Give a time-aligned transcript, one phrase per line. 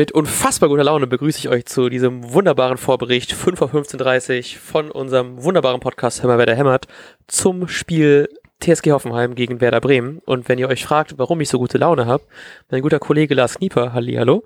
[0.00, 4.90] mit unfassbar guter Laune begrüße ich euch zu diesem wunderbaren Vorbericht 5 vor 15.30 von
[4.90, 6.86] unserem wunderbaren Podcast mal, wer hämmert
[7.26, 10.22] zum Spiel TSG Hoffenheim gegen Werder Bremen.
[10.24, 12.22] Und wenn ihr euch fragt, warum ich so gute Laune habe,
[12.70, 14.44] mein guter Kollege Lars Knieper, hallo,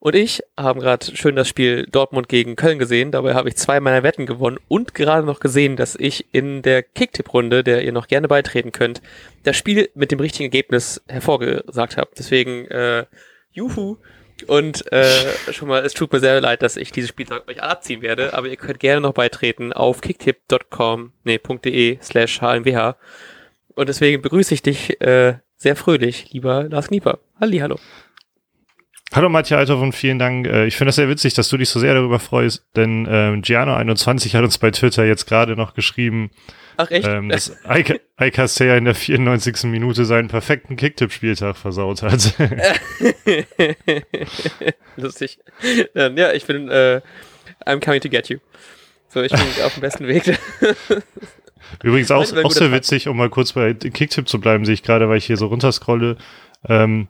[0.00, 3.12] und ich haben gerade schön das Spiel Dortmund gegen Köln gesehen.
[3.12, 6.82] Dabei habe ich zwei meiner Wetten gewonnen und gerade noch gesehen, dass ich in der
[6.82, 9.00] Kicktipp-Runde, der ihr noch gerne beitreten könnt,
[9.44, 12.10] das Spiel mit dem richtigen Ergebnis hervorgesagt habe.
[12.18, 13.06] Deswegen, äh,
[13.52, 13.98] juhu.
[14.46, 18.02] Und äh, schon mal, es tut mir sehr leid, dass ich dieses Spieltag euch abziehen
[18.02, 22.94] werde, aber ihr könnt gerne noch beitreten auf kicktipp.com, nee, .de slash hmwh.
[23.74, 27.18] Und deswegen begrüße ich dich äh, sehr fröhlich, lieber Lars Knieper.
[27.40, 27.78] Halli, hallo.
[29.14, 30.46] Hallo Matja Althoff und vielen Dank.
[30.46, 33.42] Äh, ich finde das sehr witzig, dass du dich so sehr darüber freust, denn ähm,
[33.42, 36.30] Giano21 hat uns bei Twitter jetzt gerade noch geschrieben,
[36.76, 36.86] Ach?
[36.90, 37.56] Ähm, dass
[38.16, 39.64] Alcacer in der 94.
[39.64, 42.34] Minute seinen perfekten Kicktipp-Spieltag versaut hat.
[44.96, 45.38] Lustig.
[45.94, 47.00] Ja, ich bin äh,
[47.66, 48.38] I'm coming to get you.
[49.08, 50.38] So, ich bin auf dem besten Weg.
[51.82, 55.08] Übrigens auch, auch sehr witzig, um mal kurz bei Kicktipp zu bleiben, sehe ich gerade,
[55.08, 56.16] weil ich hier so runterscrolle.
[56.68, 57.08] Ähm,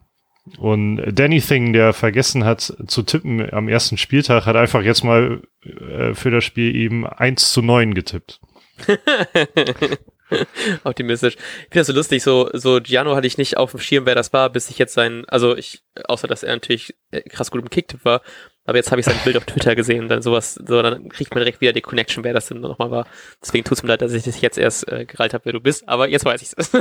[0.59, 5.43] und Danny Thing, der vergessen hat zu tippen am ersten Spieltag, hat einfach jetzt mal
[5.63, 8.41] äh, für das Spiel eben 1 zu 9 getippt.
[10.85, 11.35] Optimistisch.
[11.37, 11.41] Ich
[11.71, 14.33] finde das so lustig, so, so Giano hatte ich nicht auf dem Schirm, wer das
[14.33, 17.71] war, bis ich jetzt sein, also ich, außer dass er natürlich äh, krass gut im
[17.71, 18.23] Kicktipp war,
[18.69, 21.31] aber jetzt habe ich sein Bild auf Twitter gesehen und dann sowas, so, dann kriegt
[21.31, 23.07] man direkt wieder die Connection, wer das denn nochmal war.
[23.43, 25.89] Deswegen tut's mir leid, dass ich dich jetzt erst äh, gereilt habe, wer du bist,
[25.89, 26.55] aber jetzt weiß ich's.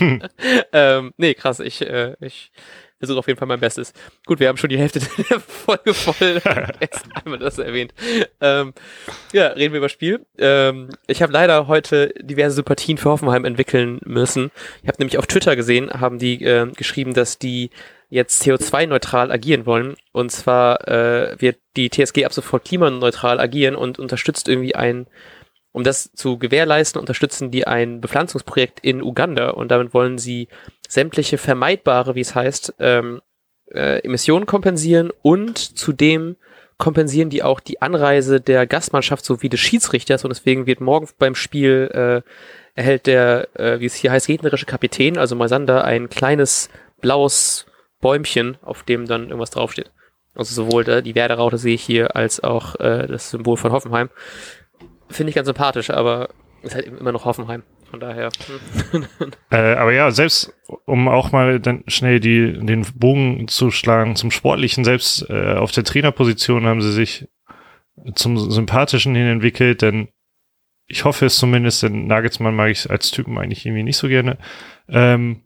[0.72, 2.52] ähm, nee, krass, ich, äh, ich,
[2.98, 3.92] versuche auf jeden Fall mein Bestes.
[4.24, 6.40] Gut, wir haben schon die Hälfte der Folge voll.
[6.80, 7.92] Jetzt einmal das erwähnt.
[8.40, 8.72] Ähm,
[9.32, 10.24] ja, reden wir über Spiel.
[10.38, 14.50] Ähm, ich habe leider heute diverse Sympathien für Hoffenheim entwickeln müssen.
[14.82, 17.70] Ich habe nämlich auf Twitter gesehen, haben die äh, geschrieben, dass die
[18.08, 19.96] jetzt CO2-neutral agieren wollen.
[20.12, 25.06] Und zwar äh, wird die TSG ab sofort klimaneutral agieren und unterstützt irgendwie ein
[25.76, 30.48] um das zu gewährleisten, unterstützen die ein Bepflanzungsprojekt in Uganda und damit wollen sie
[30.88, 33.20] sämtliche vermeidbare, wie es heißt, ähm,
[33.70, 36.36] äh, Emissionen kompensieren und zudem
[36.78, 41.34] kompensieren die auch die Anreise der Gastmannschaft sowie des Schiedsrichters und deswegen wird morgen beim
[41.34, 42.30] Spiel äh,
[42.74, 46.70] erhält der, äh, wie es hier heißt, gegnerische Kapitän, also Moisander, ein kleines
[47.02, 47.66] blaues
[48.00, 49.90] Bäumchen, auf dem dann irgendwas draufsteht.
[50.34, 54.08] Also sowohl die Werderaute sehe ich hier als auch äh, das Symbol von Hoffenheim.
[55.08, 56.28] Finde ich ganz sympathisch, aber
[56.62, 57.62] ist halt immer noch Hoffenheim.
[57.90, 58.30] Von daher.
[58.90, 59.06] Hm.
[59.50, 60.52] äh, aber ja, selbst
[60.86, 65.70] um auch mal dann schnell die, den Bogen zu schlagen zum Sportlichen, selbst äh, auf
[65.70, 67.28] der Trainerposition haben sie sich
[68.14, 70.08] zum Sympathischen hin entwickelt, denn
[70.88, 74.38] ich hoffe es zumindest, denn Nagelsmann mag ich als Typen eigentlich irgendwie nicht so gerne.
[74.88, 75.42] Ähm,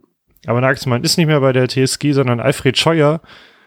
[0.47, 3.21] aber Nagelsmann ist nicht mehr bei der TSG, sondern Alfred Scheuer.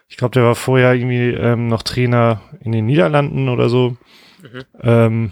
[0.08, 3.98] Ich glaube, der war vorher irgendwie ähm, noch Trainer in den Niederlanden oder so.
[4.42, 4.64] Mhm.
[4.82, 5.32] Ähm,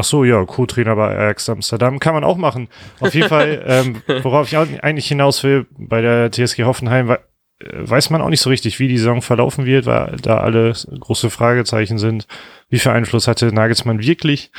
[0.00, 2.68] Ach so, ja, Co-Trainer bei Ajax Amsterdam kann man auch machen.
[3.00, 7.18] Auf jeden Fall, ähm, worauf ich eigentlich hinaus will, bei der TSG Hoffenheim, äh,
[7.58, 11.30] weiß man auch nicht so richtig, wie die Saison verlaufen wird, weil da alle große
[11.30, 12.28] Fragezeichen sind.
[12.68, 14.52] Wie viel Einfluss hatte Nagelsmann wirklich?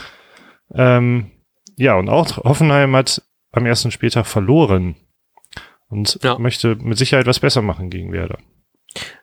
[0.73, 1.31] Ähm,
[1.77, 3.21] ja, und auch Hoffenheim hat
[3.53, 4.97] am ersten Spieltag verloren
[5.87, 6.37] und ja.
[6.37, 8.39] möchte mit Sicherheit was besser machen gegen Werder.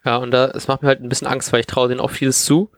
[0.03, 2.11] Ja, und da, es macht mir halt ein bisschen Angst, weil ich traue denen auch
[2.11, 2.71] vieles zu.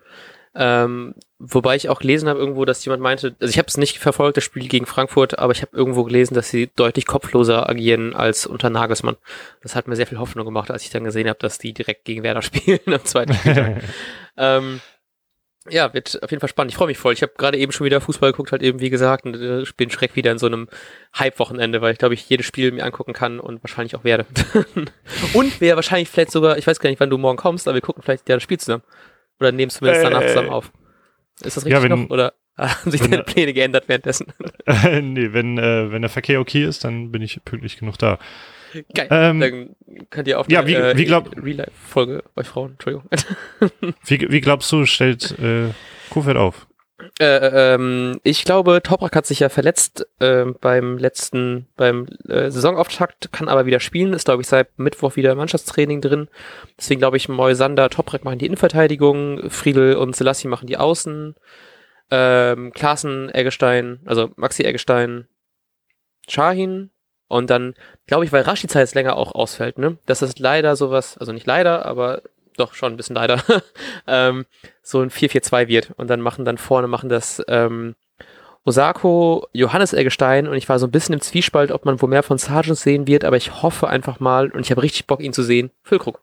[0.56, 3.98] Ähm, wobei ich auch gelesen habe irgendwo, dass jemand meinte, also ich habe es nicht
[3.98, 8.14] verfolgt, das Spiel gegen Frankfurt, aber ich habe irgendwo gelesen, dass sie deutlich kopfloser agieren
[8.14, 9.16] als unter Nagelsmann.
[9.62, 12.04] Das hat mir sehr viel Hoffnung gemacht, als ich dann gesehen habe, dass die direkt
[12.04, 13.82] gegen Werder spielen am zweiten Spieltag.
[14.36, 14.80] ähm,
[15.70, 16.72] ja, wird auf jeden Fall spannend.
[16.72, 17.12] Ich freue mich voll.
[17.12, 19.90] Ich habe gerade eben schon wieder Fußball geguckt, halt eben wie gesagt, und äh, bin
[19.90, 20.68] schreck wieder in so einem
[21.16, 24.26] Hype-Wochenende, weil ich glaube, ich jedes Spiel mir angucken kann und wahrscheinlich auch werde.
[25.34, 27.82] und wer wahrscheinlich vielleicht sogar, ich weiß gar nicht, wann du morgen kommst, aber wir
[27.82, 28.82] gucken vielleicht ja das Spiel zusammen.
[29.40, 30.72] Oder nehmen zumindest danach äh, zusammen auf.
[31.42, 32.10] Ist das richtig ja, wenn, noch?
[32.10, 34.26] Oder haben sich deine Pläne geändert währenddessen?
[34.66, 38.18] nee, wenn, äh, wenn der Verkehr okay ist, dann bin ich pünktlich genug da.
[38.94, 39.08] Geil.
[39.10, 39.76] Ähm, dann
[40.10, 43.08] könnt ihr auf ja, wie, äh, wie glaub, Real-Life-Folge euch Frauen, Entschuldigung.
[44.06, 45.70] wie, wie glaubst du, stellt äh,
[46.10, 46.67] Kofeld auf?
[47.20, 53.30] Äh, ähm, ich glaube, Toprak hat sich ja verletzt äh, beim letzten, beim äh, Saisonauftakt,
[53.32, 56.28] kann aber wieder spielen, ist glaube ich seit Mittwoch wieder Mannschaftstraining drin.
[56.76, 61.36] Deswegen glaube ich, Moisander, Toprak machen die Innenverteidigung, Friedel und Selassie machen die Außen.
[62.10, 65.28] Ähm, Klaassen, Eggestein, also Maxi Eggestein,
[66.26, 66.90] Shahin
[67.28, 67.74] und dann,
[68.06, 69.98] glaube ich, weil Rashica jetzt länger auch ausfällt, ne?
[70.06, 72.22] Das ist leider sowas, also nicht leider, aber
[72.58, 73.42] doch schon ein bisschen leider,
[74.06, 74.46] ähm,
[74.82, 75.92] so ein 4-4-2 wird.
[75.96, 77.94] Und dann machen dann vorne, machen das ähm,
[78.64, 82.22] Osako, Johannes Eggestein und ich war so ein bisschen im Zwiespalt, ob man wo mehr
[82.22, 85.32] von Sargent sehen wird, aber ich hoffe einfach mal und ich habe richtig Bock, ihn
[85.32, 86.20] zu sehen, Füllkrug.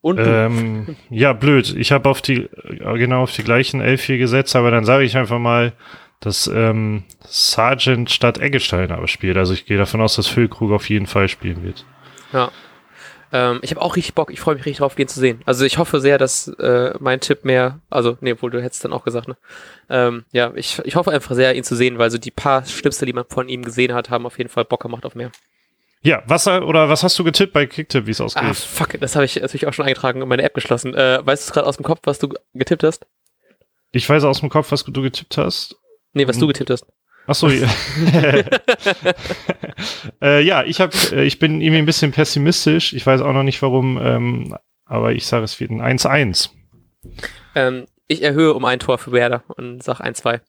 [0.00, 0.18] Und?
[0.18, 1.74] Ähm, ja, blöd.
[1.76, 5.04] Ich habe auf die, äh, genau auf die gleichen elf hier gesetzt, aber dann sage
[5.04, 5.72] ich einfach mal,
[6.18, 9.36] dass ähm, Sargent statt Eggestein aber spielt.
[9.36, 11.84] Also ich gehe davon aus, dass Füllkrug auf jeden Fall spielen wird.
[12.32, 12.50] Ja.
[13.32, 15.40] Ähm, ich habe auch richtig Bock, ich freue mich richtig drauf, den zu sehen.
[15.46, 18.92] Also ich hoffe sehr, dass äh, mein Tipp mehr, also nee, obwohl du hättest dann
[18.92, 19.36] auch gesagt, ne?
[19.88, 23.06] Ähm, ja, ich, ich hoffe einfach sehr, ihn zu sehen, weil so die paar Schnipsel,
[23.06, 25.32] die man von ihm gesehen hat, haben auf jeden Fall Bock gemacht auf mehr.
[26.02, 28.42] Ja, was oder was hast du getippt bei Kicktipp, wie es ausgeht?
[28.42, 30.94] Ah, fuck, das habe ich natürlich auch schon eingetragen und meine App geschlossen.
[30.94, 33.06] Äh, weißt du gerade aus dem Kopf, was du getippt hast?
[33.92, 35.76] Ich weiß aus dem Kopf, was du getippt hast.
[36.12, 36.86] Nee, was du getippt hast.
[37.26, 37.68] Ach so, ja.
[40.22, 42.92] äh, ja, ich hab, äh, ich bin irgendwie ein bisschen pessimistisch.
[42.92, 46.50] Ich weiß auch noch nicht warum, ähm, aber ich sage, es wird ein 1-1.
[47.54, 50.40] Ähm, ich erhöhe um ein Tor für Werder und sag 1-2.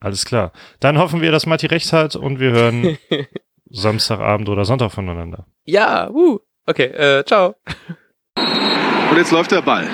[0.00, 0.52] Alles klar.
[0.80, 2.98] Dann hoffen wir, dass Matti recht hat und wir hören
[3.70, 5.46] Samstagabend oder Sonntag voneinander.
[5.64, 6.38] Ja, wuh.
[6.66, 7.54] Okay, äh, ciao.
[8.36, 9.88] Und jetzt läuft der Ball.